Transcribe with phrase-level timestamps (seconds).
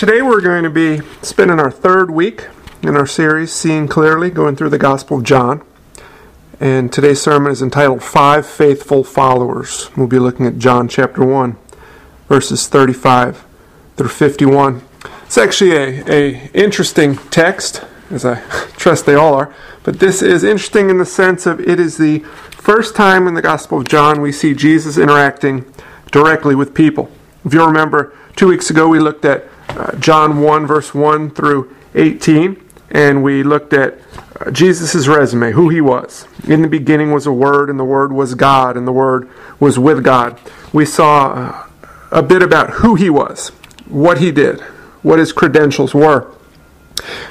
[0.00, 2.46] today we're going to be spending our third week
[2.82, 5.62] in our series, Seeing Clearly, going through the Gospel of John.
[6.58, 9.90] And today's sermon is entitled Five Faithful Followers.
[9.98, 11.54] We'll be looking at John chapter 1,
[12.28, 13.44] verses 35
[13.98, 14.80] through 51.
[15.26, 18.36] It's actually a, a interesting text, as I
[18.78, 22.20] trust they all are, but this is interesting in the sense of it is the
[22.52, 25.70] first time in the Gospel of John we see Jesus interacting
[26.10, 27.10] directly with people.
[27.44, 31.74] If you remember, two weeks ago we looked at uh, John 1, verse 1 through
[31.94, 33.98] 18, and we looked at
[34.40, 36.26] uh, Jesus' resume, who he was.
[36.48, 39.78] In the beginning was a Word, and the Word was God, and the Word was
[39.78, 40.38] with God.
[40.72, 41.66] We saw uh,
[42.10, 43.48] a bit about who he was,
[43.86, 44.60] what he did,
[45.02, 46.32] what his credentials were.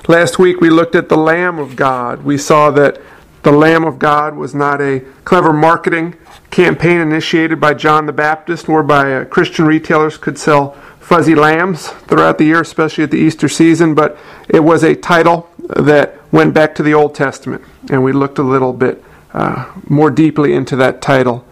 [0.08, 2.24] Last week we looked at the Lamb of God.
[2.24, 3.00] We saw that
[3.44, 6.16] the Lamb of God was not a clever marketing
[6.52, 10.76] campaign initiated by John the Baptist, whereby uh, Christian retailers could sell
[11.10, 14.16] fuzzy lambs throughout the year, especially at the Easter season, but
[14.48, 18.44] it was a title that went back to the Old Testament, and we looked a
[18.44, 21.44] little bit uh, more deeply into that title.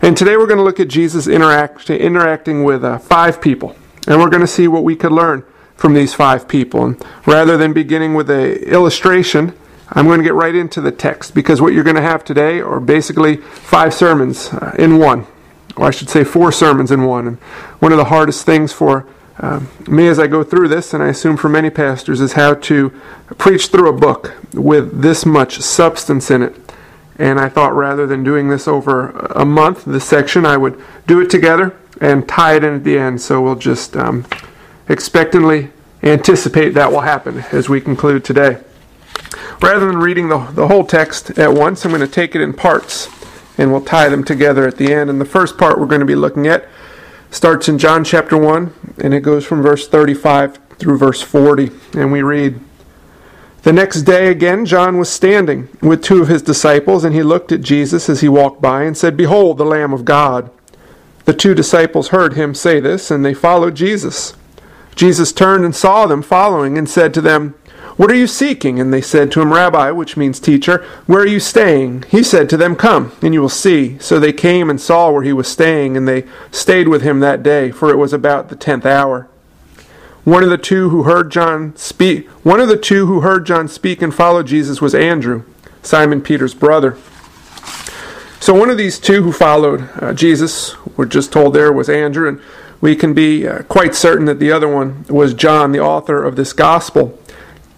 [0.00, 3.76] And today we're going to look at Jesus interact, interacting with uh, five people,
[4.08, 5.44] and we're going to see what we could learn
[5.76, 6.82] from these five people.
[6.82, 9.52] And rather than beginning with a illustration,
[9.90, 12.62] I'm going to get right into the text because what you're going to have today
[12.62, 15.26] are basically five sermons uh, in one
[15.76, 17.26] or I should say, four sermons in one.
[17.26, 17.36] And
[17.78, 19.06] one of the hardest things for
[19.38, 22.54] uh, me as I go through this, and I assume for many pastors, is how
[22.54, 22.90] to
[23.38, 26.54] preach through a book with this much substance in it.
[27.18, 31.20] And I thought rather than doing this over a month, this section, I would do
[31.20, 33.20] it together and tie it in at the end.
[33.20, 34.26] So we'll just um,
[34.88, 35.70] expectantly
[36.02, 38.58] anticipate that will happen as we conclude today.
[39.60, 42.52] Rather than reading the, the whole text at once, I'm going to take it in
[42.52, 43.08] parts
[43.58, 45.10] and we'll tie them together at the end.
[45.10, 46.66] And the first part we're going to be looking at
[47.30, 51.70] starts in John chapter 1, and it goes from verse 35 through verse 40.
[51.94, 52.60] And we read
[53.62, 57.52] The next day again, John was standing with two of his disciples, and he looked
[57.52, 60.50] at Jesus as he walked by and said, Behold, the Lamb of God.
[61.24, 64.34] The two disciples heard him say this, and they followed Jesus.
[64.94, 67.54] Jesus turned and saw them following and said to them,
[67.96, 68.80] what are you seeking?
[68.80, 72.04] And they said to him, Rabbi, which means teacher, where are you staying?
[72.08, 73.98] He said to them, Come, and you will see.
[73.98, 77.42] So they came and saw where he was staying, and they stayed with him that
[77.42, 79.28] day, for it was about the tenth hour.
[80.24, 83.66] One of the two who heard John speak one of the two who heard John
[83.68, 85.44] speak and followed Jesus was Andrew,
[85.82, 86.96] Simon Peter's brother.
[88.40, 92.28] So one of these two who followed uh, Jesus, we're just told there, was Andrew,
[92.28, 92.40] and
[92.80, 96.34] we can be uh, quite certain that the other one was John, the author of
[96.34, 97.18] this gospel.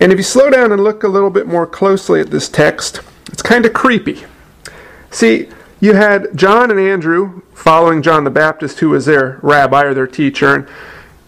[0.04, 3.00] And if you slow down and look a little bit more closely at this text,
[3.32, 4.22] it's kind of creepy.
[5.10, 5.48] See,
[5.80, 10.06] you had John and Andrew following John the Baptist, who was their rabbi or their
[10.06, 10.56] teacher.
[10.56, 10.68] And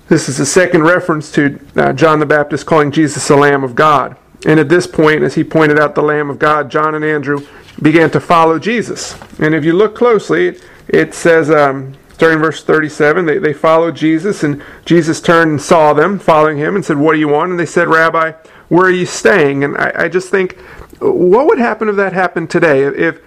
[0.08, 3.74] this is the second reference to uh, John the Baptist calling Jesus the Lamb of
[3.74, 4.14] God.
[4.44, 7.46] And at this point, as he pointed out the Lamb of God, John and Andrew
[7.80, 9.18] began to follow Jesus.
[9.38, 14.62] And if you look closely, it says, um, verse 37, they, they followed Jesus, and
[14.84, 17.52] Jesus turned and saw them following him and said, What do you want?
[17.52, 18.32] And they said, Rabbi,
[18.68, 19.64] where are you staying?
[19.64, 20.58] And I, I just think,
[21.00, 22.82] what would happen if that happened today?
[22.82, 23.20] If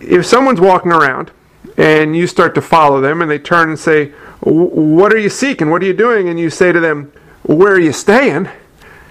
[0.00, 1.30] if someone's walking around
[1.76, 5.70] and you start to follow them and they turn and say, What are you seeking?
[5.70, 6.28] What are you doing?
[6.28, 8.48] And you say to them, Where are you staying?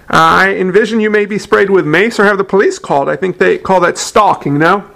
[0.08, 3.08] I envision you may be sprayed with mace or have the police called.
[3.08, 4.90] I think they call that stalking now.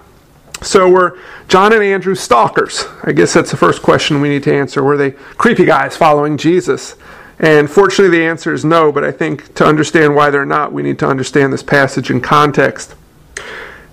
[0.62, 1.18] So were
[1.48, 2.84] John and Andrew stalkers?
[3.02, 4.82] I guess that's the first question we need to answer.
[4.82, 6.96] Were they creepy guys following Jesus?
[7.38, 10.82] And fortunately, the answer is no, but I think to understand why they're not, we
[10.82, 12.94] need to understand this passage in context.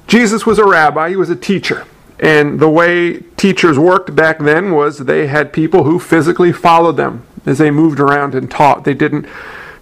[0.08, 1.86] Jesus was a rabbi, he was a teacher.
[2.20, 7.26] And the way teachers worked back then was they had people who physically followed them
[7.46, 8.86] as they moved around and taught.
[8.86, 9.28] They didn't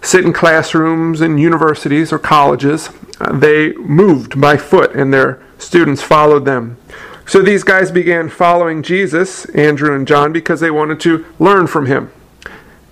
[0.00, 2.90] sit in classrooms in universities or colleges,
[3.20, 6.76] uh, they moved by foot, and their students followed them.
[7.24, 11.86] So these guys began following Jesus, Andrew and John, because they wanted to learn from
[11.86, 12.10] him.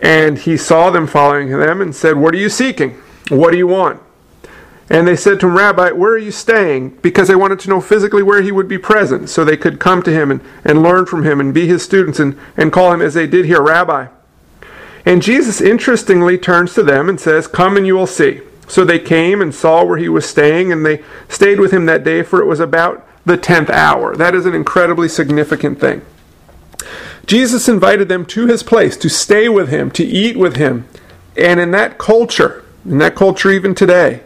[0.01, 3.01] And he saw them following them and said, What are you seeking?
[3.29, 4.01] What do you want?
[4.89, 6.99] And they said to him, Rabbi, where are you staying?
[7.01, 10.03] Because they wanted to know physically where he would be present so they could come
[10.03, 13.01] to him and, and learn from him and be his students and, and call him
[13.01, 14.09] as they did here, Rabbi.
[15.07, 18.41] And Jesus interestingly turns to them and says, Come and you will see.
[18.67, 22.05] So they came and saw where he was staying, and they stayed with him that
[22.05, 24.17] day, for it was about the tenth hour.
[24.17, 26.03] That is an incredibly significant thing.
[27.27, 30.89] Jesus invited them to his place to stay with him, to eat with him.
[31.37, 34.23] And in that culture, in that culture even today,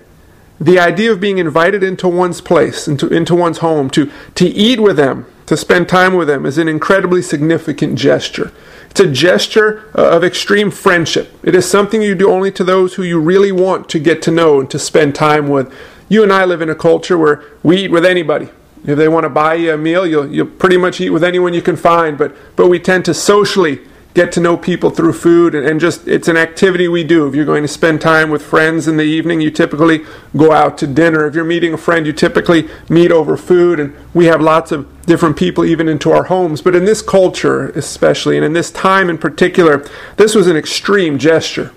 [0.60, 4.80] the idea of being invited into one's place, into, into one's home, to, to eat
[4.80, 8.52] with them, to spend time with them, is an incredibly significant gesture.
[8.90, 11.36] It's a gesture uh, of extreme friendship.
[11.42, 14.30] It is something you do only to those who you really want to get to
[14.30, 15.72] know and to spend time with.
[16.08, 18.50] You and I live in a culture where we eat with anybody.
[18.84, 21.54] If they want to buy you a meal, you'll, you'll pretty much eat with anyone
[21.54, 23.80] you can find, but, but we tend to socially
[24.14, 27.26] get to know people through food and, and, just it's an activity we do.
[27.26, 30.04] If you're going to spend time with friends in the evening you typically
[30.36, 31.26] go out to dinner.
[31.26, 34.88] If you're meeting a friend you typically meet over food and we have lots of
[35.04, 36.62] different people even into our homes.
[36.62, 39.84] But in this culture especially and in this time in particular
[40.16, 41.72] this was an extreme gesture.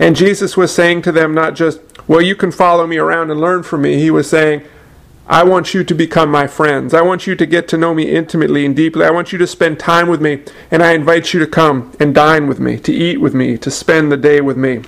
[0.00, 3.40] And jesus was saying to them not just well you can follow me around and
[3.40, 4.00] learn from me.
[4.00, 4.64] He was saying
[5.30, 6.94] I want you to become my friends.
[6.94, 9.04] I want you to get to know me intimately and deeply.
[9.04, 12.14] I want you to spend time with me, and I invite you to come and
[12.14, 14.80] dine with me, to eat with me, to spend the day with me.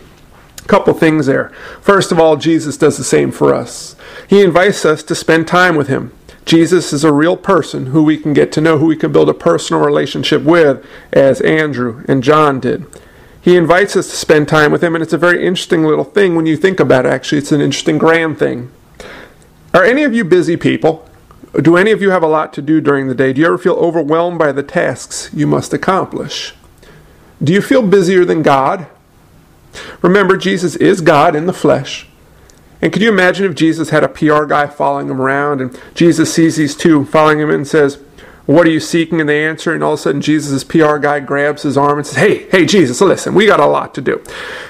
[0.65, 1.51] A couple things there.
[1.83, 3.97] First of all, Jesus does the same for us.
[4.29, 6.13] He invites us to spend time with him.
[6.47, 9.29] Jesus is a real person who we can get to know, who we can build
[9.29, 10.83] a personal relationship with,
[11.13, 12.87] as Andrew and John did.
[13.43, 16.35] He invites us to spend time with him, and it's a very interesting little thing
[16.35, 17.13] when you think about it.
[17.13, 18.71] Actually, it's an interesting grand thing.
[19.73, 21.09] Are any of you busy people?
[21.61, 23.33] Do any of you have a lot to do during the day?
[23.33, 26.55] Do you ever feel overwhelmed by the tasks you must accomplish?
[27.43, 28.87] Do you feel busier than God?
[30.03, 32.07] Remember, Jesus is God in the flesh.
[32.83, 36.33] And could you imagine if Jesus had a PR guy following him around and Jesus
[36.33, 37.99] sees these two following him and says,
[38.51, 39.21] what are you seeking?
[39.21, 42.07] And they answer, and all of a sudden, Jesus' PR guy grabs his arm and
[42.07, 44.21] says, Hey, hey, Jesus, listen, we got a lot to do.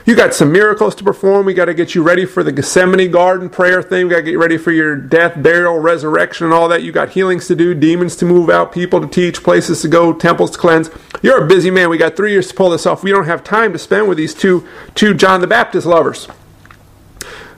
[0.04, 1.46] You got some miracles to perform.
[1.46, 4.04] We got to get you ready for the Gethsemane garden prayer thing.
[4.04, 6.82] We got to get you ready for your death, burial, resurrection, and all that.
[6.82, 10.12] You got healings to do, demons to move out, people to teach, places to go,
[10.12, 10.90] temples to cleanse.
[11.22, 11.88] You're a busy man.
[11.88, 13.02] We got three years to pull this off.
[13.02, 16.28] We don't have time to spend with these two, two John the Baptist lovers.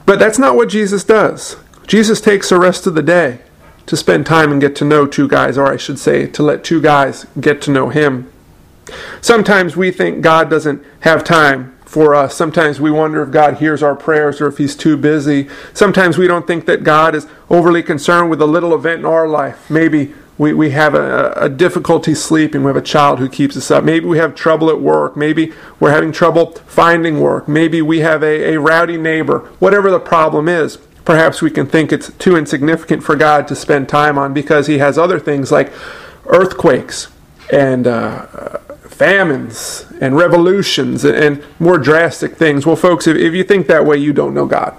[0.07, 1.57] But that's not what Jesus does.
[1.89, 3.41] Jesus takes the rest of the day
[3.87, 6.65] to spend time and get to know two guys, or I should say, to let
[6.65, 8.31] two guys get to know him.
[9.21, 12.35] Sometimes we think God doesn't have time for us.
[12.35, 15.49] Sometimes we wonder if God hears our prayers or if He's too busy.
[15.75, 19.29] Sometimes we don't think that God is overly concerned with a little event in our
[19.29, 19.69] life.
[19.71, 22.65] Maybe we, we have a, a difficulty sleeping.
[22.65, 23.85] We have a child who keeps us up.
[23.85, 25.19] Maybe we have trouble at work.
[25.19, 27.47] Maybe we're having trouble finding work.
[27.47, 29.41] Maybe we have a, a rowdy neighbor.
[29.59, 33.89] Whatever the problem is, perhaps we can think it's too insignificant for God to spend
[33.89, 35.73] time on because He has other things like
[36.27, 37.09] earthquakes
[37.53, 38.59] and uh,
[38.89, 42.67] famines and revolutions and, more drastic things.
[42.67, 44.77] Well, folks, if, if you think that way, you don't know God.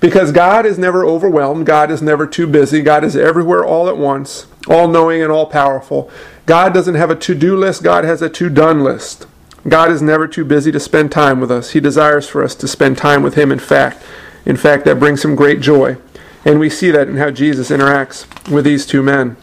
[0.00, 3.96] Because God is never overwhelmed, God is never too busy, God is everywhere all at
[3.96, 6.10] once, all knowing and all powerful.
[6.46, 9.26] God doesn't have a to do list, God has a to done list.
[9.68, 11.72] God is never too busy to spend time with us.
[11.72, 14.02] He desires for us to spend time with Him, in fact.
[14.46, 15.96] In fact, that brings him great joy.
[16.44, 19.36] And we see that in how Jesus interacts with these two men.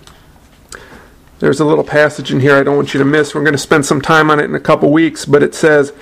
[1.40, 3.36] There's a little passage in here I don't want you to miss.
[3.36, 5.94] We're going to spend some time on it in a couple weeks, but it says,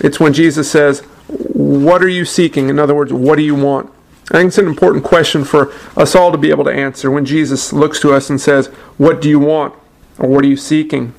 [0.00, 2.70] it's when Jesus says, What are you seeking?
[2.70, 3.90] In other words, what do you want?
[4.30, 7.24] I think it's an important question for us all to be able to answer when
[7.24, 9.74] Jesus looks to us and says, What do you want?
[10.18, 11.14] Or what are you seeking?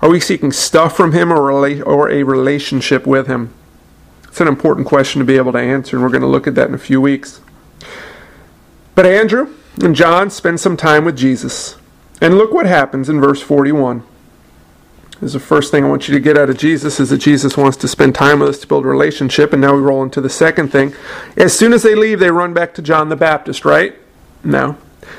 [0.00, 1.50] Are we seeking stuff from Him or,
[1.82, 3.52] or a relationship with Him?
[4.28, 6.54] It's an important question to be able to answer, and we're going to look at
[6.54, 7.40] that in a few weeks.
[8.94, 11.76] But Andrew and John spend some time with Jesus.
[12.20, 14.02] And look what happens in verse 41.
[15.20, 17.18] This is the first thing I want you to get out of Jesus is that
[17.18, 19.52] Jesus wants to spend time with us to build a relationship.
[19.52, 20.94] And now we roll into the second thing.
[21.36, 23.96] As soon as they leave, they run back to John the Baptist, right?
[24.44, 24.76] No.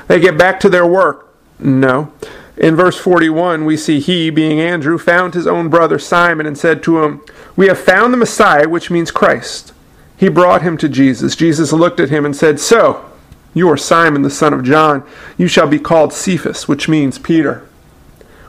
[0.08, 1.34] They get back to their work.
[1.58, 2.12] No.
[2.60, 6.82] In verse 41, we see he, being Andrew, found his own brother Simon and said
[6.82, 7.22] to him,
[7.56, 9.72] We have found the Messiah, which means Christ.
[10.14, 11.34] He brought him to Jesus.
[11.34, 13.10] Jesus looked at him and said, So,
[13.54, 15.02] you are Simon, the son of John.
[15.38, 17.66] You shall be called Cephas, which means Peter.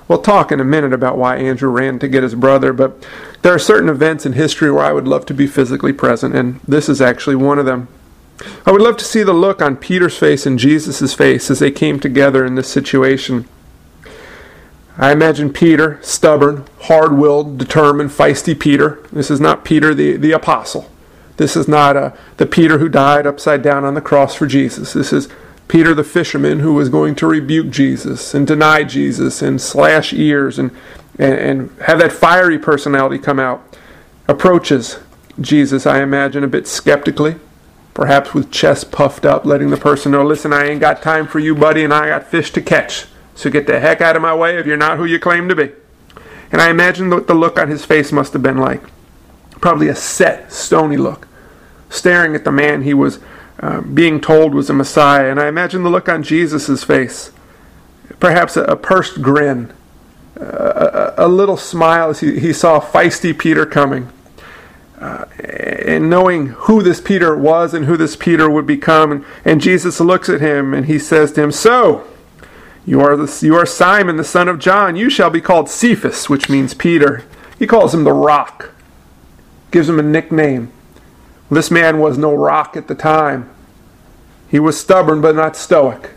[0.09, 3.07] We'll talk in a minute about why Andrew ran to get his brother, but
[3.43, 6.59] there are certain events in history where I would love to be physically present, and
[6.67, 7.87] this is actually one of them.
[8.65, 11.71] I would love to see the look on Peter's face and Jesus' face as they
[11.71, 13.47] came together in this situation.
[15.01, 18.99] I imagine Peter, stubborn, hard willed, determined, feisty Peter.
[19.11, 20.91] This is not Peter the, the apostle.
[21.37, 24.93] This is not uh, the Peter who died upside down on the cross for Jesus.
[24.93, 25.27] This is
[25.67, 30.59] Peter the fisherman who was going to rebuke Jesus and deny Jesus and slash ears
[30.59, 30.69] and,
[31.17, 33.75] and, and have that fiery personality come out.
[34.27, 34.99] Approaches
[35.39, 37.37] Jesus, I imagine, a bit skeptically,
[37.95, 41.39] perhaps with chest puffed up, letting the person know, listen, I ain't got time for
[41.39, 43.07] you, buddy, and I got fish to catch.
[43.35, 45.55] So get the heck out of my way if you're not who you claim to
[45.55, 45.71] be.
[46.51, 48.81] And I imagine what the look on his face must have been like.
[49.61, 51.27] Probably a set, stony look,
[51.89, 53.19] staring at the man he was
[53.59, 55.29] uh, being told was a Messiah.
[55.29, 57.31] And I imagine the look on Jesus' face
[58.21, 59.73] perhaps a, a pursed grin,
[60.37, 64.09] a, a, little smile as he, he saw feisty Peter coming.
[64.99, 65.25] Uh,
[65.83, 69.11] and knowing who this Peter was and who this Peter would become.
[69.11, 72.07] And, and Jesus looks at him and he says to him, So,
[72.85, 74.95] you are, the, you are Simon, the son of John.
[74.95, 77.23] You shall be called Cephas, which means Peter.
[77.59, 78.71] He calls him the rock,
[79.69, 80.71] gives him a nickname.
[81.49, 83.49] This man was no rock at the time.
[84.49, 86.11] He was stubborn but not stoic.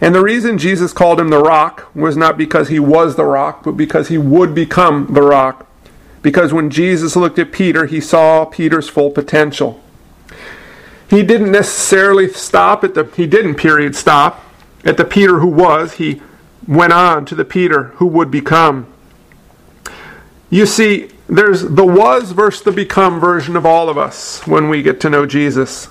[0.00, 3.62] And the reason Jesus called him the rock was not because he was the rock,
[3.64, 5.66] but because he would become the rock.
[6.22, 9.82] Because when Jesus looked at Peter, he saw Peter's full potential.
[11.10, 14.44] He didn't necessarily stop at the, he didn't, period, stop
[14.84, 15.94] at the Peter who was.
[15.94, 16.22] He
[16.66, 18.86] went on to the Peter who would become.
[20.50, 24.82] You see, there's the was versus the become version of all of us when we
[24.82, 25.88] get to know Jesus.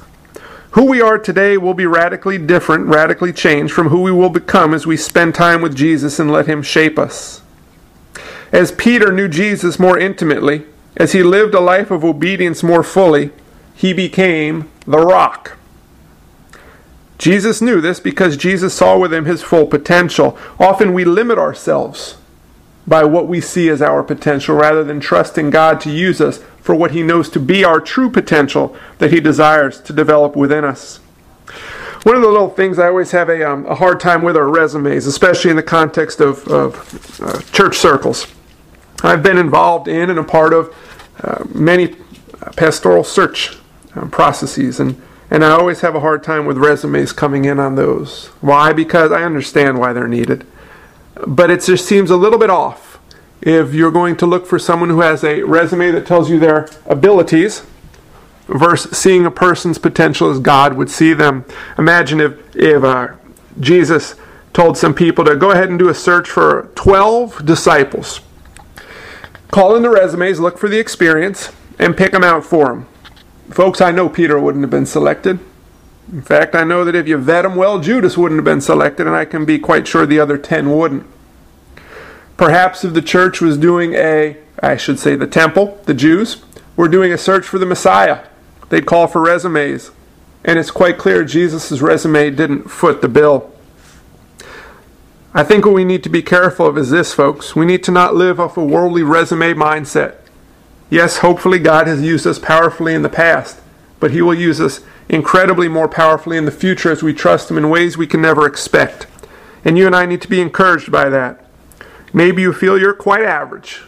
[0.72, 4.74] Who we are today will be radically different, radically changed from who we will become
[4.74, 7.42] as we spend time with Jesus and let Him shape us.
[8.52, 10.66] As Peter knew Jesus more intimately,
[10.98, 13.32] as he lived a life of obedience more fully,
[13.74, 15.58] he became the rock.
[17.20, 20.38] Jesus knew this because Jesus saw with him his full potential.
[20.58, 22.16] Often we limit ourselves
[22.88, 26.74] by what we see as our potential rather than trusting God to use us for
[26.74, 30.98] what He knows to be our true potential that He desires to develop within us.
[32.04, 34.50] One of the little things I always have a, um, a hard time with are
[34.50, 38.26] resumes, especially in the context of, of uh, church circles.
[39.04, 40.74] I've been involved in and a part of
[41.24, 41.96] uh, many
[42.56, 43.58] pastoral search
[43.96, 45.00] um, processes, and,
[45.32, 48.28] and I always have a hard time with resumes coming in on those.
[48.42, 48.74] Why?
[48.74, 50.46] Because I understand why they're needed
[51.28, 53.00] but it just seems a little bit off
[53.42, 56.68] if you're going to look for someone who has a resume that tells you their
[56.86, 57.66] abilities
[58.48, 61.46] versus seeing a person's potential as God would see them.
[61.78, 63.10] Imagine if, if uh,
[63.60, 64.16] Jesus
[64.54, 68.22] told some people to go ahead and do a search for 12 disciples.
[69.52, 72.88] Call in the resumes, look for the experience, and pick them out for them.
[73.50, 75.40] Folks, I know Peter wouldn't have been selected.
[76.12, 79.08] In fact, I know that if you vet him well, Judas wouldn't have been selected,
[79.08, 81.06] and I can be quite sure the other ten wouldn't.
[82.38, 86.44] Perhaps if the church was doing a, I should say the temple, the Jews,
[86.76, 88.26] were doing a search for the Messiah,
[88.70, 89.92] they'd call for resumes.
[90.46, 93.52] And it's quite clear Jesus' resume didn't foot the bill.
[95.34, 97.56] I think what we need to be careful of is this, folks.
[97.56, 100.16] We need to not live off a worldly resume mindset.
[100.90, 103.60] Yes, hopefully God has used us powerfully in the past,
[104.00, 107.58] but He will use us incredibly more powerfully in the future as we trust Him
[107.58, 109.08] in ways we can never expect.
[109.64, 111.46] And you and I need to be encouraged by that.
[112.14, 113.82] Maybe you feel you're quite average,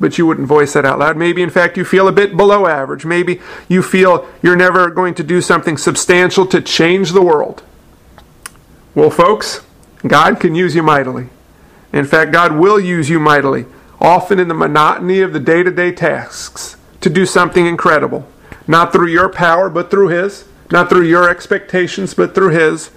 [0.00, 1.16] but you wouldn't voice that out loud.
[1.16, 3.04] Maybe, in fact, you feel a bit below average.
[3.04, 7.62] Maybe you feel you're never going to do something substantial to change the world.
[8.94, 9.62] Well, folks,
[10.06, 11.28] God can use you mightily.
[11.92, 13.66] In fact, God will use you mightily,
[14.00, 18.26] often in the monotony of the day to day tasks, to do something incredible.
[18.66, 20.46] Not through your power, but through His.
[20.70, 22.90] Not through your expectations, but through His.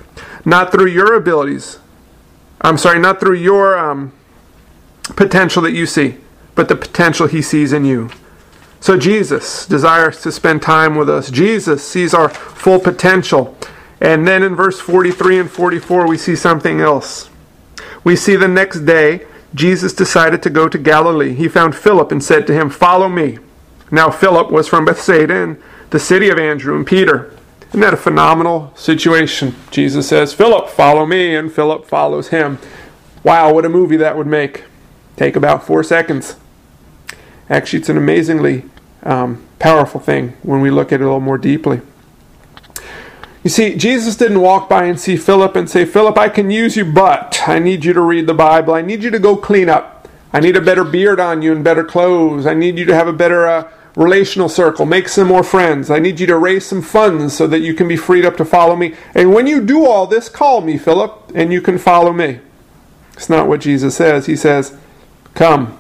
[0.43, 1.79] Not through your abilities.
[2.59, 4.13] I'm sorry, not through your um,
[5.15, 6.17] potential that you see,
[6.53, 8.09] but the potential He sees in you.
[8.81, 11.29] So Jesus desires to spend time with us.
[11.29, 13.55] Jesus sees our full potential.
[14.01, 17.29] And then in verse 43 and 44, we see something else.
[18.03, 21.33] We see the next day, Jesus decided to go to Galilee.
[21.33, 23.37] He found Philip and said to him, Follow me.
[23.91, 25.57] Now, Philip was from Bethsaida
[25.89, 27.33] the city of Andrew and Peter.
[27.69, 29.55] Isn't that a phenomenal situation?
[29.69, 32.59] Jesus says, Philip, follow me, and Philip follows him.
[33.23, 34.63] Wow, what a movie that would make.
[35.15, 36.37] Take about four seconds.
[37.49, 38.65] Actually, it's an amazingly
[39.03, 41.81] um, powerful thing when we look at it a little more deeply.
[43.43, 46.75] You see, Jesus didn't walk by and see Philip and say, Philip, I can use
[46.75, 48.73] you, but I need you to read the Bible.
[48.73, 50.07] I need you to go clean up.
[50.31, 52.45] I need a better beard on you and better clothes.
[52.45, 55.89] I need you to have a better uh, relational circle, make some more friends.
[55.89, 58.45] I need you to raise some funds so that you can be freed up to
[58.45, 58.95] follow me.
[59.15, 62.39] And when you do all this, call me, Philip, and you can follow me.
[63.13, 64.27] It's not what Jesus says.
[64.27, 64.77] He says,
[65.33, 65.77] Come.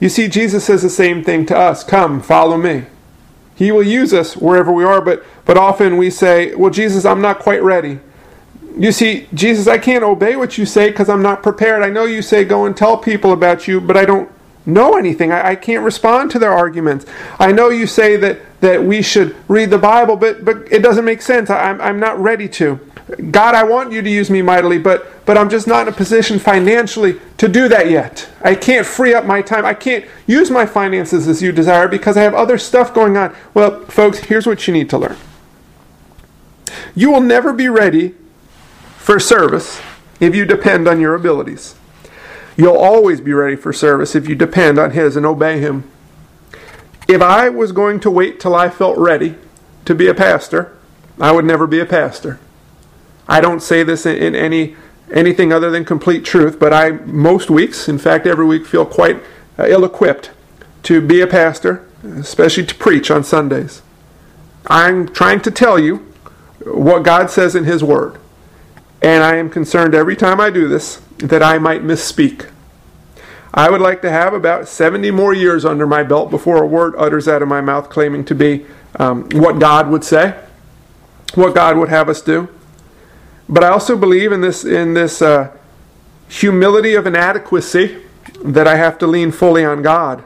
[0.00, 2.84] You see, Jesus says the same thing to us Come, follow me.
[3.56, 7.22] He will use us wherever we are, but, but often we say, Well, Jesus, I'm
[7.22, 7.98] not quite ready.
[8.78, 11.82] You see, Jesus, I can't obey what you say because I'm not prepared.
[11.82, 14.30] I know you say go and tell people about you, but I don't
[14.66, 15.32] know anything.
[15.32, 17.06] I, I, can't respond to their arguments.
[17.38, 21.04] I know you say that, that we should read the Bible, but, but it doesn't
[21.04, 21.48] make sense.
[21.48, 22.78] I, I'm, I'm not ready to.
[23.30, 25.96] God, I want you to use me mightily, but, but I'm just not in a
[25.96, 28.28] position financially to do that yet.
[28.42, 29.64] I can't free up my time.
[29.64, 33.34] I can't use my finances as you desire because I have other stuff going on.
[33.54, 35.16] Well, folks, here's what you need to learn
[36.96, 38.14] you will never be ready
[38.96, 39.80] for service
[40.18, 41.76] if you depend on your abilities.
[42.56, 45.88] You'll always be ready for service if you depend on His and obey Him.
[47.06, 49.36] If I was going to wait till I felt ready
[49.84, 50.76] to be a pastor,
[51.20, 52.40] I would never be a pastor.
[53.28, 54.76] I don't say this in, in any
[55.12, 59.22] anything other than complete truth, but I most weeks, in fact every week, feel quite
[59.58, 60.30] uh, ill-equipped
[60.84, 63.82] to be a pastor, especially to preach on Sundays.
[64.66, 65.98] I'm trying to tell you
[66.64, 68.18] what God says in His Word.
[69.02, 72.50] And I am concerned every time I do this that I might misspeak.
[73.54, 76.94] I would like to have about 70 more years under my belt before a word
[76.98, 78.66] utters out of my mouth claiming to be
[78.96, 80.38] um, what God would say,
[81.34, 82.48] what God would have us do.
[83.48, 85.56] But I also believe in this, in this uh,
[86.28, 88.02] humility of inadequacy
[88.44, 90.24] that I have to lean fully on God.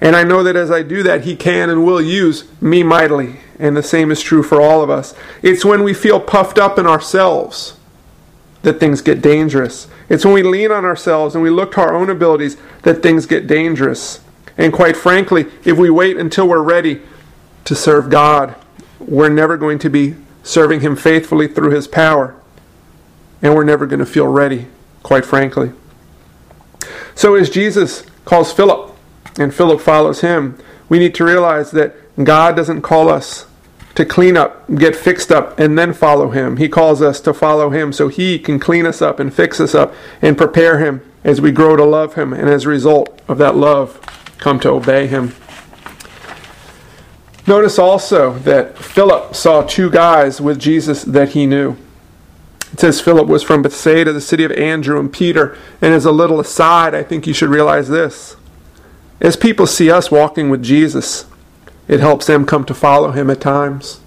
[0.00, 3.36] And I know that as I do that, He can and will use me mightily.
[3.58, 5.14] And the same is true for all of us.
[5.42, 7.76] It's when we feel puffed up in ourselves
[8.62, 9.86] that things get dangerous.
[10.08, 13.26] It's when we lean on ourselves and we look to our own abilities that things
[13.26, 14.20] get dangerous.
[14.58, 17.02] And quite frankly, if we wait until we're ready
[17.64, 18.56] to serve God,
[18.98, 22.34] we're never going to be serving Him faithfully through His power.
[23.40, 24.66] And we're never going to feel ready,
[25.02, 25.72] quite frankly.
[27.14, 28.94] So, as Jesus calls Philip
[29.38, 30.58] and Philip follows him,
[30.88, 33.46] we need to realize that God doesn't call us
[33.94, 36.56] to clean up, get fixed up, and then follow Him.
[36.56, 39.74] He calls us to follow Him so He can clean us up and fix us
[39.74, 43.38] up and prepare Him as we grow to love Him, and as a result of
[43.38, 44.00] that love,
[44.38, 45.34] come to obey Him.
[47.46, 51.76] Notice also that Philip saw two guys with Jesus that he knew.
[52.72, 55.58] It says Philip was from Bethsaida, the city of Andrew and Peter.
[55.80, 58.36] And as a little aside, I think you should realize this.
[59.20, 61.26] As people see us walking with Jesus,
[61.88, 64.00] it helps them come to follow him at times.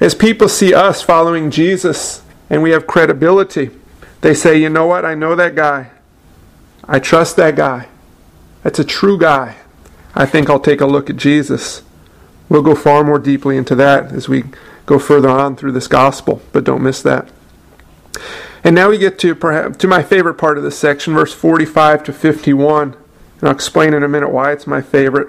[0.00, 3.70] As people see us following Jesus and we have credibility,
[4.20, 5.04] they say, you know what?
[5.04, 5.90] I know that guy.
[6.84, 7.88] I trust that guy.
[8.62, 9.56] That's a true guy.
[10.14, 11.82] I think I'll take a look at Jesus.
[12.48, 14.44] We'll go far more deeply into that as we
[14.86, 17.28] go further on through this gospel, but don't miss that.
[18.62, 22.04] And now we get to perhaps to my favorite part of this section, verse 45
[22.04, 22.94] to 51.
[23.40, 25.28] And I'll explain in a minute why it's my favorite.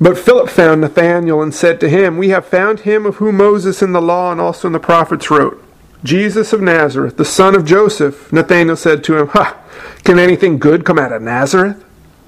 [0.00, 3.80] But Philip found Nathanael and said to him, We have found him of whom Moses
[3.80, 5.62] in the law and also in the prophets wrote,
[6.04, 8.30] Jesus of Nazareth, the son of Joseph.
[8.30, 9.58] Nathanael said to him, Ha!
[10.04, 11.82] Can anything good come out of Nazareth?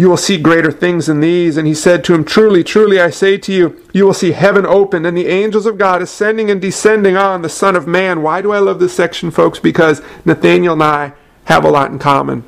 [0.00, 1.58] You will see greater things than these.
[1.58, 4.64] And he said to him, Truly, truly, I say to you, you will see heaven
[4.64, 8.22] opened and the angels of God ascending and descending on the Son of Man.
[8.22, 9.58] Why do I love this section, folks?
[9.58, 11.12] Because Nathaniel and I
[11.44, 12.44] have a lot in common.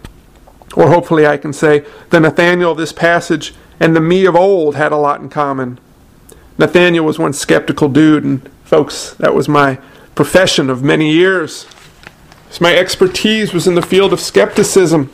[0.77, 4.77] Or hopefully I can say, the Nathaniel of this passage and the me of old
[4.77, 5.79] had a lot in common.
[6.57, 9.79] Nathaniel was one skeptical dude, and folks, that was my
[10.15, 11.67] profession of many years.
[12.49, 15.13] So my expertise was in the field of skepticism,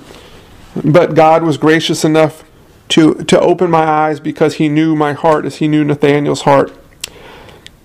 [0.85, 2.45] but God was gracious enough
[2.91, 6.73] to, to open my eyes because He knew my heart as He knew Nathaniel's heart.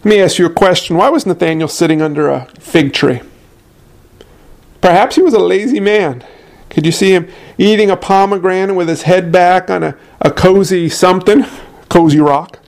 [0.04, 0.98] Let me ask you a question.
[0.98, 3.22] Why was Nathaniel sitting under a fig tree?
[4.82, 6.26] Perhaps he was a lazy man.
[6.70, 10.90] Could you see him eating a pomegranate with his head back on a, a cozy
[10.90, 11.46] something,
[11.88, 12.60] cozy rock?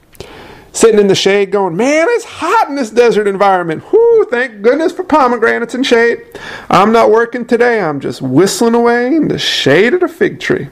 [0.76, 3.82] sitting in the shade going, Man, it's hot in this desert environment.
[4.30, 6.26] Thank goodness for pomegranates and shade.
[6.70, 7.80] I'm not working today.
[7.80, 10.70] I'm just whistling away in the shade of the fig tree.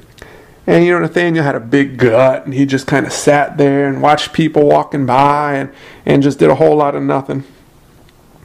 [0.66, 3.88] And you know, Nathaniel had a big gut, and he just kind of sat there
[3.88, 5.72] and watched people walking by and,
[6.06, 7.44] and just did a whole lot of nothing.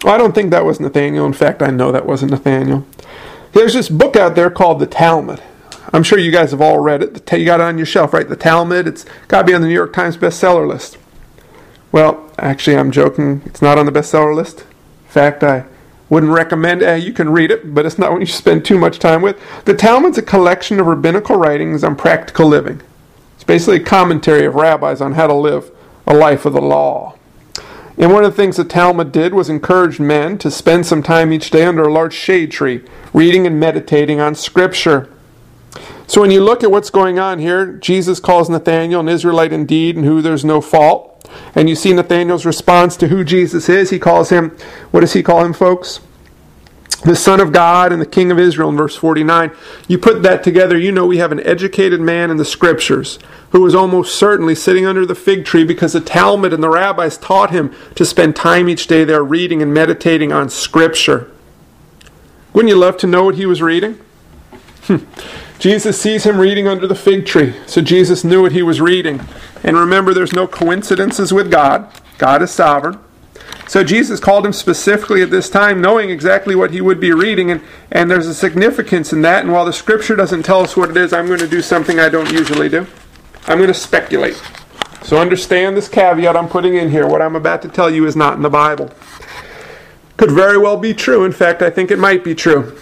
[0.03, 1.27] Well, I don't think that was Nathaniel.
[1.27, 2.87] In fact, I know that wasn't Nathaniel.
[3.53, 5.43] There's this book out there called the Talmud.
[5.93, 7.33] I'm sure you guys have all read it.
[7.33, 8.29] You got it on your shelf, right?
[8.29, 8.87] The Talmud.
[8.87, 10.99] It's got to be on the New York Times bestseller list.
[11.91, 13.43] Well, actually, I'm joking.
[13.47, 14.65] It's not on the bestseller list.
[15.09, 15.65] In fact, I
[16.11, 18.99] wouldn't recommend uh, you can read it, but it's not one you spend too much
[18.99, 19.41] time with.
[19.65, 22.83] The Talmud's a collection of rabbinical writings on practical living.
[23.35, 25.71] It's basically a commentary of rabbis on how to live
[26.07, 27.15] a life of the law.
[27.97, 31.33] And one of the things the Talmud did was encourage men to spend some time
[31.33, 35.09] each day under a large shade tree, reading and meditating on Scripture.
[36.09, 39.95] So when you look at what's going on here, Jesus calls Nathanael an Israelite indeed,
[39.95, 41.31] and who there's no fault.
[41.55, 43.91] And you see Nathanael's response to who Jesus is.
[43.91, 44.57] He calls him,
[44.91, 46.01] what does he call him, folks?
[47.05, 49.53] the Son of God and the King of Israel in verse 49.
[49.87, 53.61] You put that together, you know we have an educated man in the scriptures who
[53.61, 57.51] was almost certainly sitting under the fig tree because the Talmud and the rabbis taught
[57.51, 61.31] him to spend time each day there reading and meditating on scripture.
[62.53, 64.01] Wouldn't you love to know what he was reading?
[64.83, 65.05] Hmm.
[65.59, 69.21] Jesus sees him reading under the fig tree, so Jesus knew what he was reading.
[69.65, 73.01] And remember, there's no coincidences with God, God is sovereign.
[73.67, 77.51] So Jesus called him specifically at this time, knowing exactly what he would be reading,
[77.51, 79.43] and, and there's a significance in that.
[79.43, 81.99] And while the scripture doesn't tell us what it is, I'm going to do something
[81.99, 82.87] I don't usually do.
[83.47, 84.41] I'm going to speculate.
[85.03, 87.07] So understand this caveat I'm putting in here.
[87.07, 88.91] What I'm about to tell you is not in the Bible.
[90.17, 91.25] Could very well be true.
[91.25, 92.79] In fact, I think it might be true.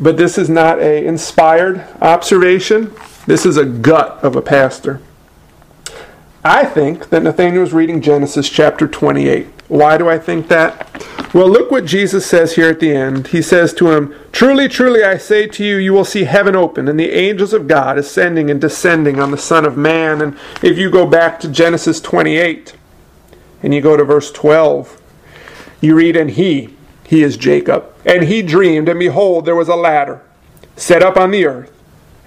[0.00, 2.94] But this is not a inspired observation.
[3.26, 5.00] This is a gut of a pastor.
[6.44, 9.48] I think that Nathaniel was reading Genesis chapter 28.
[9.68, 11.04] Why do I think that?
[11.34, 13.28] Well, look what Jesus says here at the end.
[13.28, 16.88] He says to him, Truly, truly, I say to you, you will see heaven open
[16.88, 20.22] and the angels of God ascending and descending on the Son of Man.
[20.22, 22.74] And if you go back to Genesis 28
[23.62, 25.02] and you go to verse 12,
[25.82, 26.77] you read, And he,
[27.08, 30.20] he is Jacob, and he dreamed, and behold, there was a ladder
[30.76, 31.72] set up on the earth,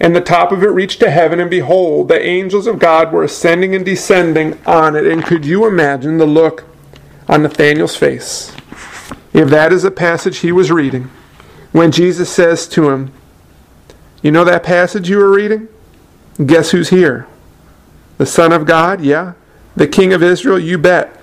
[0.00, 3.22] and the top of it reached to heaven, and behold, the angels of God were
[3.22, 5.06] ascending and descending on it.
[5.06, 6.64] And could you imagine the look
[7.28, 8.54] on Nathanael's face.
[9.32, 11.10] If that is a passage he was reading,
[11.72, 13.12] when Jesus says to him,
[14.20, 15.68] You know that passage you were reading?
[16.44, 17.26] Guess who's here?
[18.18, 19.00] The Son of God?
[19.00, 19.34] Yeah.
[19.76, 20.58] The King of Israel?
[20.58, 21.18] You bet.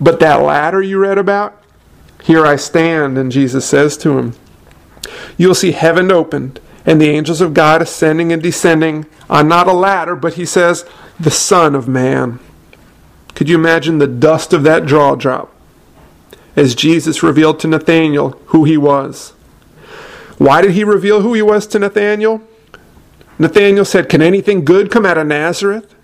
[0.00, 1.62] But that ladder you read about?
[2.22, 4.34] Here I stand, and Jesus says to him,
[5.36, 9.72] You'll see heaven opened and the angels of God ascending and descending on not a
[9.72, 10.84] ladder, but he says,
[11.18, 12.38] the Son of Man.
[13.34, 15.52] Could you imagine the dust of that jaw drop
[16.54, 19.32] as Jesus revealed to Nathanael who he was?
[20.38, 22.40] Why did he reveal who he was to Nathanael?
[23.38, 25.94] Nathanael said, Can anything good come out of Nazareth?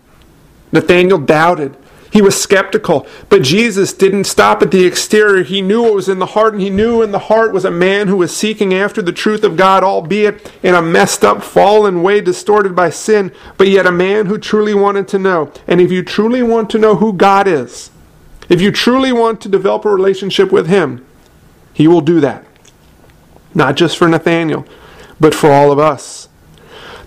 [0.73, 1.77] Nathanael doubted.
[2.13, 3.07] He was skeptical.
[3.31, 5.43] But Jesus didn't stop at the exterior.
[5.43, 7.71] He knew what was in the heart, and he knew in the heart was a
[7.71, 12.03] man who was seeking after the truth of God, albeit in a messed up, fallen
[12.03, 15.51] way, distorted by sin, but yet a man who truly wanted to know.
[15.67, 17.91] And if you truly want to know who God is,
[18.51, 21.07] if you truly want to develop a relationship with Him,
[21.73, 22.45] He will do that.
[23.55, 24.67] Not just for Nathanael,
[25.19, 26.29] but for all of us.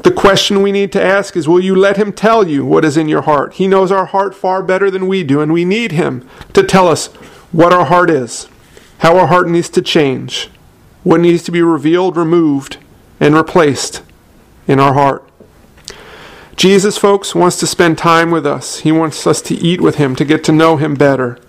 [0.05, 2.95] The question we need to ask is Will you let Him tell you what is
[2.95, 3.55] in your heart?
[3.55, 6.87] He knows our heart far better than we do, and we need Him to tell
[6.87, 7.07] us
[7.51, 8.47] what our heart is,
[8.99, 10.51] how our heart needs to change,
[11.01, 12.77] what needs to be revealed, removed,
[13.19, 14.03] and replaced
[14.67, 15.27] in our heart.
[16.55, 18.81] Jesus, folks, wants to spend time with us.
[18.81, 21.39] He wants us to eat with Him, to get to know Him better.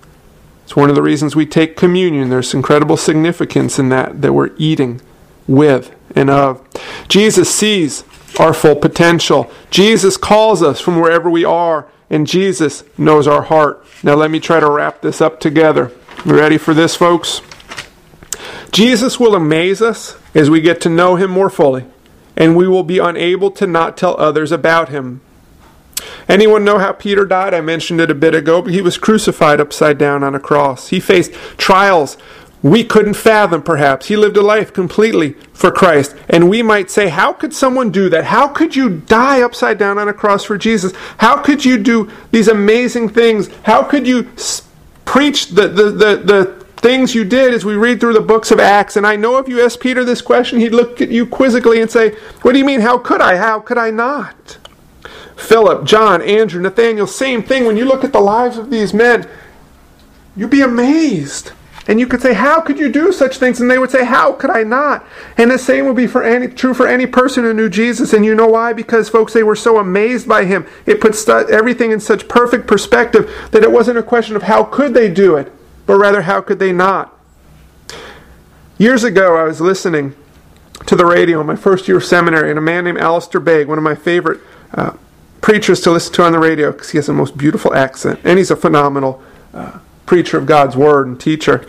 [0.65, 2.31] It's one of the reasons we take communion.
[2.31, 5.03] There's incredible significance in that, that we're eating
[5.47, 6.67] with and of.
[7.09, 8.03] Jesus sees
[8.41, 9.51] our full potential.
[9.71, 13.85] Jesus calls us from wherever we are, and Jesus knows our heart.
[14.03, 15.91] Now, let me try to wrap this up together.
[16.25, 17.41] You ready for this, folks?
[18.73, 21.87] Jesus will amaze us as we get to know him more fully,
[22.37, 25.21] and we will be unable to not tell others about him.
[26.29, 27.55] Anyone know how Peter died?
[27.55, 30.89] I mentioned it a bit ago, but he was crucified upside down on a cross.
[30.89, 32.17] He faced trials
[32.63, 34.07] we couldn't fathom, perhaps.
[34.07, 36.17] He lived a life completely for Christ.
[36.29, 38.25] And we might say, How could someone do that?
[38.25, 40.93] How could you die upside down on a cross for Jesus?
[41.19, 43.49] How could you do these amazing things?
[43.65, 44.31] How could you
[45.05, 48.59] preach the, the, the, the things you did as we read through the books of
[48.59, 48.97] Acts?
[48.97, 51.91] And I know if you asked Peter this question, he'd look at you quizzically and
[51.91, 52.11] say,
[52.43, 53.37] What do you mean, how could I?
[53.37, 54.59] How could I not?
[55.37, 57.67] Philip, John, Andrew, Nathaniel, same thing.
[57.67, 59.29] When you look at the lives of these men,
[60.35, 61.53] you'd be amazed.
[61.89, 63.61] And you could say, How could you do such things?
[63.61, 65.07] And they would say, How could I not?
[65.37, 68.13] And the same would be for any, true for any person who knew Jesus.
[68.13, 68.73] And you know why?
[68.73, 70.67] Because, folks, they were so amazed by him.
[70.85, 74.95] It stu- everything in such perfect perspective that it wasn't a question of how could
[74.95, 75.53] they do it,
[75.87, 77.13] but rather how could they not.
[78.79, 80.15] Years ago, I was listening
[80.87, 83.69] to the radio in my first year of seminary, and a man named Alistair Begg,
[83.69, 84.41] one of my favorite
[84.75, 84.95] uh,
[85.41, 88.39] preachers to listen to on the radio, because he has the most beautiful accent, and
[88.39, 89.23] he's a phenomenal
[89.55, 91.67] uh, preacher of God's Word and teacher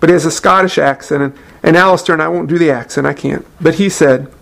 [0.00, 1.22] but he has a Scottish accent.
[1.22, 3.46] And, and Alistair, and I won't do the accent, I can't.
[3.60, 4.32] But he said,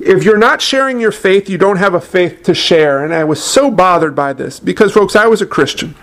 [0.00, 3.04] if you're not sharing your faith, you don't have a faith to share.
[3.04, 5.94] And I was so bothered by this because, folks, I was a Christian.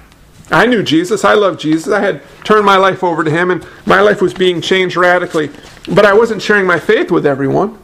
[0.51, 1.23] I knew Jesus.
[1.25, 1.91] I loved Jesus.
[1.91, 5.51] I had turned my life over to him, and my life was being changed radically.
[5.93, 7.77] But I wasn't sharing my faith with everyone.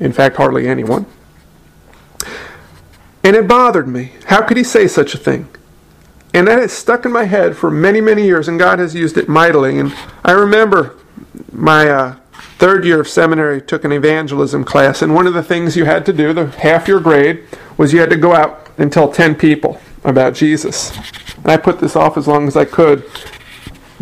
[0.00, 1.06] In fact, hardly anyone.
[3.24, 4.12] And it bothered me.
[4.26, 5.48] How could he say such a thing?
[6.34, 9.16] And that has stuck in my head for many, many years, and God has used
[9.16, 9.78] it mightily.
[9.78, 10.96] And I remember
[11.52, 12.16] my uh,
[12.58, 16.04] third year of seminary took an evangelism class, and one of the things you had
[16.06, 17.44] to do, the half your grade,
[17.76, 20.96] was you had to go out and tell 10 people about Jesus.
[21.36, 23.04] And I put this off as long as I could,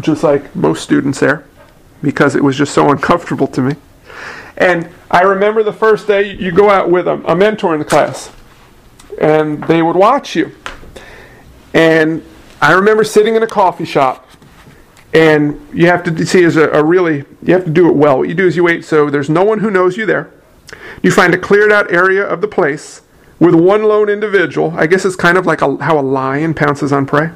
[0.01, 1.45] just like most students there,
[2.03, 3.77] because it was just so uncomfortable to me.
[4.57, 7.85] And I remember the first day you go out with a, a mentor in the
[7.85, 8.33] class,
[9.21, 10.53] and they would watch you.
[11.77, 12.25] And
[12.62, 14.27] I remember sitting in a coffee shop,
[15.12, 18.17] and you have to see as a, a really you have to do it well.
[18.17, 20.33] What you do is you wait so there's no one who knows you there.
[21.03, 23.03] You find a cleared out area of the place
[23.39, 24.73] with one lone individual.
[24.75, 27.31] I guess it's kind of like a, how a lion pounces on prey.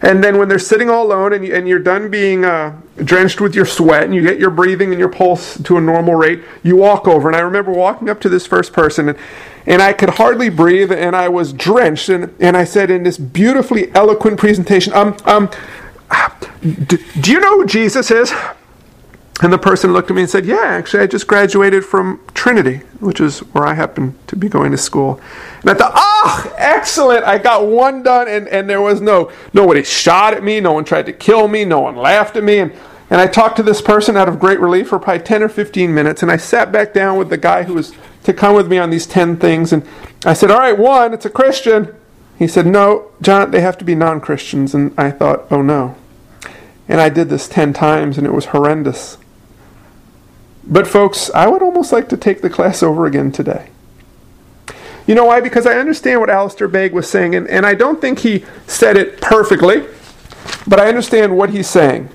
[0.00, 3.42] And then when they're sitting all alone and, you, and you're done being uh, drenched
[3.42, 6.42] with your sweat and you get your breathing and your pulse to a normal rate,
[6.62, 7.28] you walk over.
[7.28, 9.18] And I remember walking up to this first person and,
[9.66, 12.08] and I could hardly breathe and I was drenched.
[12.08, 15.50] And, and I said in this beautifully eloquent presentation, um, um,
[16.62, 18.32] do, do you know who Jesus is?
[19.42, 22.78] And the person looked at me and said, Yeah, actually, I just graduated from Trinity,
[23.00, 25.20] which is where I happen to be going to school.
[25.62, 27.24] And I thought, Oh, excellent.
[27.24, 30.84] I got one done, and, and there was no, nobody shot at me, no one
[30.84, 32.58] tried to kill me, no one laughed at me.
[32.58, 32.72] And,
[33.12, 35.92] and I talked to this person out of great relief for probably 10 or 15
[35.92, 38.78] minutes, and I sat back down with the guy who was to come with me
[38.78, 39.70] on these 10 things.
[39.70, 39.86] And
[40.24, 41.94] I said, All right, one, it's a Christian.
[42.38, 44.74] He said, No, John, they have to be non Christians.
[44.74, 45.94] And I thought, Oh no.
[46.88, 49.18] And I did this 10 times, and it was horrendous.
[50.64, 53.68] But, folks, I would almost like to take the class over again today.
[55.06, 55.42] You know why?
[55.42, 58.96] Because I understand what Alistair Begg was saying, and, and I don't think he said
[58.96, 59.84] it perfectly,
[60.66, 62.08] but I understand what he's saying.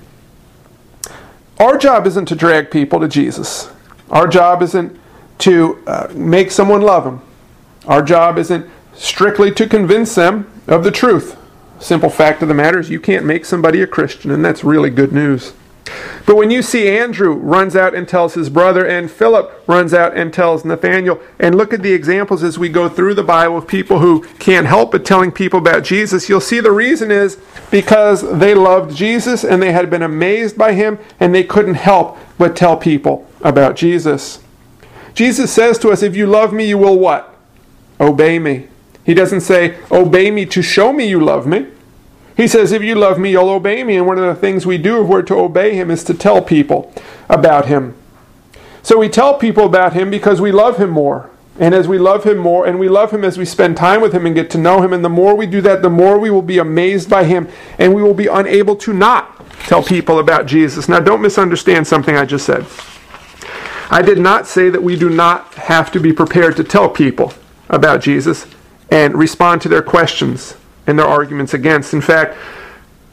[1.58, 3.68] Our job isn't to drag people to Jesus.
[4.10, 4.98] Our job isn't
[5.38, 7.20] to uh, make someone love him.
[7.86, 11.36] Our job isn't strictly to convince them of the truth.
[11.80, 14.90] Simple fact of the matter is you can't make somebody a Christian, and that's really
[14.90, 15.52] good news.
[16.26, 20.16] But when you see Andrew runs out and tells his brother, and Philip runs out
[20.16, 23.66] and tells Nathaniel, and look at the examples as we go through the Bible of
[23.66, 27.38] people who can't help but telling people about Jesus, you'll see the reason is
[27.70, 32.18] because they loved Jesus and they had been amazed by him and they couldn't help
[32.36, 34.40] but tell people about Jesus.
[35.14, 37.34] Jesus says to us, If you love me, you will what?
[38.00, 38.68] Obey me.
[39.04, 41.66] He doesn't say, Obey me to show me you love me.
[42.38, 43.96] He says, If you love me, you'll obey me.
[43.96, 46.40] And one of the things we do if we're to obey him is to tell
[46.40, 46.90] people
[47.28, 47.96] about him.
[48.80, 51.30] So we tell people about him because we love him more.
[51.58, 54.12] And as we love him more, and we love him as we spend time with
[54.12, 56.30] him and get to know him, and the more we do that, the more we
[56.30, 60.46] will be amazed by him, and we will be unable to not tell people about
[60.46, 60.88] Jesus.
[60.88, 62.64] Now, don't misunderstand something I just said.
[63.90, 67.34] I did not say that we do not have to be prepared to tell people
[67.68, 68.46] about Jesus
[68.92, 70.54] and respond to their questions
[70.88, 71.92] and their arguments against.
[71.94, 72.36] In fact,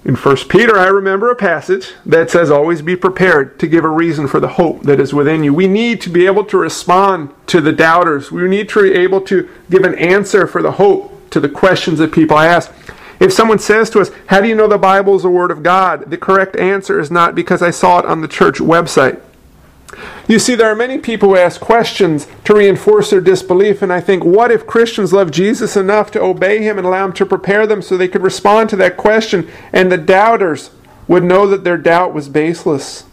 [0.05, 3.89] in 1 Peter, I remember a passage that says, Always be prepared to give a
[3.89, 5.53] reason for the hope that is within you.
[5.53, 8.31] We need to be able to respond to the doubters.
[8.31, 11.99] We need to be able to give an answer for the hope to the questions
[11.99, 12.71] that people ask.
[13.19, 15.63] If someone says to us, How do you know the Bible is the Word of
[15.63, 16.09] God?
[16.09, 19.19] the correct answer is not because I saw it on the church website.
[20.27, 24.01] You see, there are many people who ask questions to reinforce their disbelief, and I
[24.01, 27.67] think, what if Christians love Jesus enough to obey him and allow him to prepare
[27.67, 30.71] them so they could respond to that question, and the doubters
[31.07, 33.03] would know that their doubt was baseless?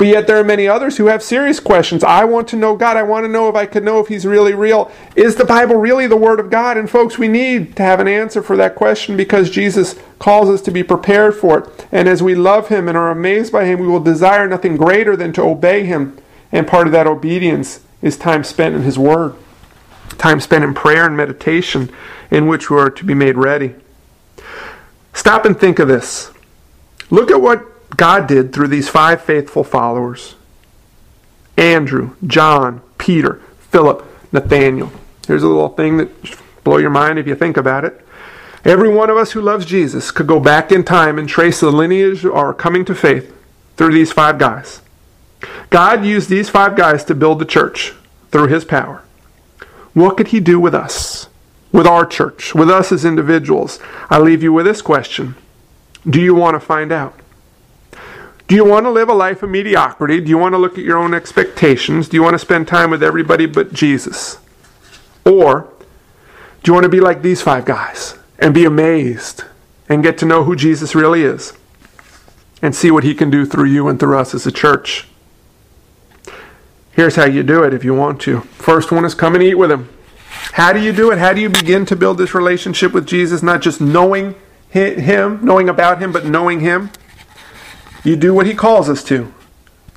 [0.00, 2.02] But yet, there are many others who have serious questions.
[2.02, 2.96] I want to know God.
[2.96, 4.90] I want to know if I could know if He's really real.
[5.14, 6.78] Is the Bible really the Word of God?
[6.78, 10.62] And, folks, we need to have an answer for that question because Jesus calls us
[10.62, 11.86] to be prepared for it.
[11.92, 15.16] And as we love Him and are amazed by Him, we will desire nothing greater
[15.16, 16.16] than to obey Him.
[16.50, 19.34] And part of that obedience is time spent in His Word,
[20.16, 21.92] time spent in prayer and meditation,
[22.30, 23.74] in which we are to be made ready.
[25.12, 26.30] Stop and think of this.
[27.10, 30.34] Look at what God did through these five faithful followers
[31.56, 34.90] Andrew, John, Peter, Philip, Nathaniel.
[35.26, 36.08] Here's a little thing that
[36.64, 38.04] blow your mind if you think about it.
[38.64, 41.70] Every one of us who loves Jesus could go back in time and trace the
[41.70, 43.34] lineage of our coming to faith
[43.76, 44.82] through these five guys.
[45.70, 47.94] God used these five guys to build the church
[48.30, 49.02] through his power.
[49.94, 51.28] What could he do with us,
[51.72, 53.78] with our church, with us as individuals?
[54.08, 55.34] I leave you with this question
[56.08, 57.19] Do you want to find out?
[58.50, 60.20] Do you want to live a life of mediocrity?
[60.20, 62.08] Do you want to look at your own expectations?
[62.08, 64.38] Do you want to spend time with everybody but Jesus?
[65.24, 65.72] Or
[66.64, 69.44] do you want to be like these five guys and be amazed
[69.88, 71.52] and get to know who Jesus really is
[72.60, 75.06] and see what he can do through you and through us as a church?
[76.90, 78.40] Here's how you do it if you want to.
[78.40, 79.88] First one is come and eat with him.
[80.54, 81.18] How do you do it?
[81.18, 83.44] How do you begin to build this relationship with Jesus?
[83.44, 84.34] Not just knowing
[84.70, 86.90] Him, knowing about Him, but knowing Him,
[88.04, 89.32] you do what He calls us to.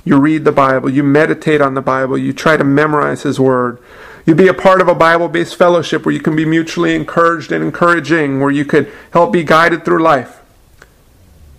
[0.04, 3.78] You read the Bible, you meditate on the Bible, you try to memorize His Word.
[4.26, 7.52] You be a part of a Bible based fellowship where you can be mutually encouraged
[7.52, 10.40] and encouraging, where you could help be guided through life.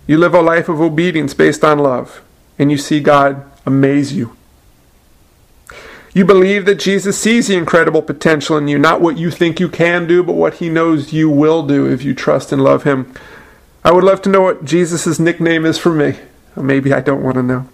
[0.06, 2.22] You live a life of obedience based on love,
[2.58, 4.36] and you see God amaze you.
[6.14, 9.68] You believe that Jesus sees the incredible potential in you, not what you think you
[9.68, 13.12] can do, but what he knows you will do if you trust and love him.
[13.84, 16.16] I would love to know what Jesus' nickname is for me.
[16.64, 17.68] Maybe I don't want to know.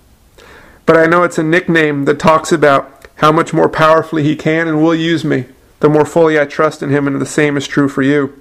[0.87, 4.67] But I know it's a nickname that talks about how much more powerfully he can
[4.67, 5.47] and will use me,
[5.81, 8.41] the more fully I trust in him, and the same is true for you.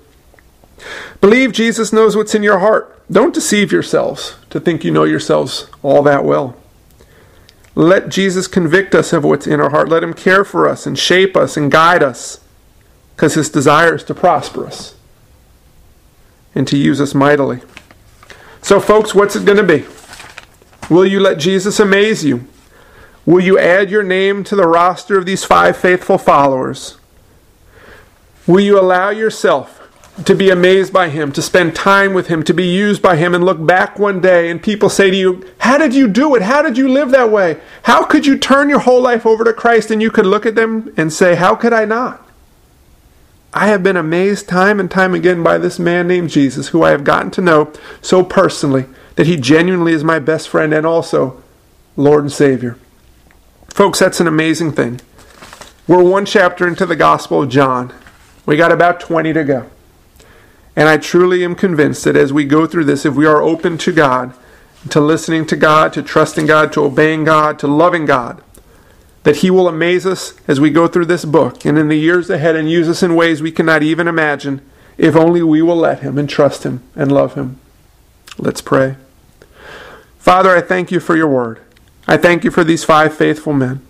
[1.19, 2.97] Believe Jesus knows what's in your heart.
[3.11, 6.55] Don't deceive yourselves to think you know yourselves all that well.
[7.75, 9.89] Let Jesus convict us of what's in our heart.
[9.89, 12.39] Let Him care for us and shape us and guide us
[13.15, 14.95] because His desire is to prosper us
[16.53, 17.61] and to use us mightily.
[18.61, 19.85] So, folks, what's it going to be?
[20.91, 22.45] Will you let Jesus amaze you?
[23.25, 26.97] Will you add your name to the roster of these five faithful followers?
[28.45, 29.77] Will you allow yourself
[30.25, 33.33] to be amazed by him, to spend time with him, to be used by him,
[33.33, 36.41] and look back one day and people say to you, How did you do it?
[36.41, 37.61] How did you live that way?
[37.83, 39.91] How could you turn your whole life over to Christ?
[39.91, 42.27] And you could look at them and say, How could I not?
[43.53, 46.89] I have been amazed time and time again by this man named Jesus, who I
[46.89, 51.41] have gotten to know so personally that he genuinely is my best friend and also
[51.95, 52.77] Lord and Savior.
[53.69, 55.01] Folks, that's an amazing thing.
[55.87, 57.93] We're one chapter into the Gospel of John.
[58.45, 59.69] We got about 20 to go.
[60.75, 63.77] And I truly am convinced that as we go through this, if we are open
[63.79, 64.33] to God,
[64.89, 68.41] to listening to God, to trusting God, to obeying God, to loving God,
[69.23, 72.29] that He will amaze us as we go through this book and in the years
[72.29, 74.61] ahead and use us in ways we cannot even imagine
[74.97, 77.60] if only we will let Him and trust Him and love Him.
[78.41, 78.97] Let's pray.
[80.17, 81.61] Father, I thank you for your word.
[82.07, 83.85] I thank you for these five faithful men.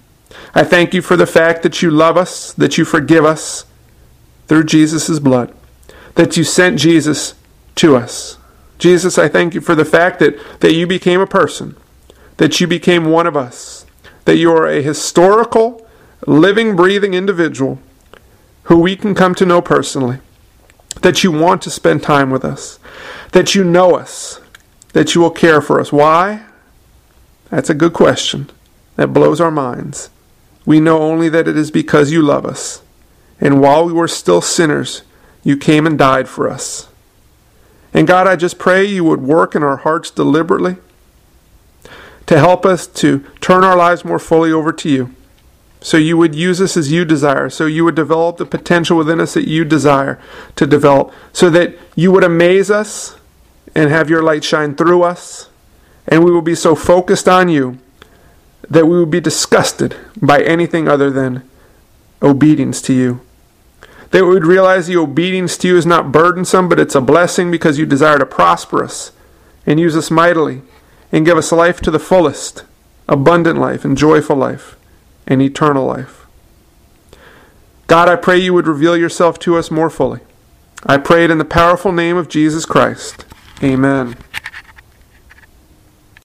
[0.54, 3.66] I thank you for the fact that you love us, that you forgive us
[4.48, 5.54] through Jesus' blood
[6.16, 7.36] that you sent Jesus
[7.76, 8.38] to us.
[8.78, 11.76] Jesus, I thank you for the fact that, that you became a person,
[12.38, 13.86] that you became one of us,
[14.26, 15.88] that you are a historical,
[16.26, 17.80] living, breathing individual
[18.64, 20.20] who we can come to know personally,
[21.02, 22.80] that you want to spend time with us,
[23.32, 24.40] that you know us,
[24.94, 25.92] that you will care for us.
[25.92, 26.44] Why?
[27.50, 28.50] That's a good question.
[28.96, 30.10] That blows our minds.
[30.66, 32.82] We know only that it is because you love us.
[33.40, 35.02] And while we were still sinners,
[35.44, 36.88] you came and died for us.
[37.94, 40.78] And God, I just pray you would work in our hearts deliberately
[42.28, 45.14] to help us to turn our lives more fully over to you.
[45.82, 47.50] So you would use us as you desire.
[47.50, 50.22] So you would develop the potential within us that you desire
[50.56, 51.12] to develop.
[51.34, 53.18] So that you would amaze us
[53.76, 55.50] and have your light shine through us.
[56.08, 57.78] And we will be so focused on you
[58.70, 61.44] that we would be disgusted by anything other than
[62.22, 63.22] obedience to you.
[64.12, 67.50] That we would realize the obedience to you is not burdensome, but it's a blessing
[67.50, 69.12] because you desire to prosper us
[69.66, 70.62] and use us mightily
[71.12, 72.64] and give us life to the fullest,
[73.08, 74.76] abundant life and joyful life
[75.28, 76.26] and eternal life.
[77.88, 80.22] God, I pray you would reveal yourself to us more fully.
[80.86, 83.26] I pray it in the powerful name of Jesus Christ.
[83.64, 84.16] Amen.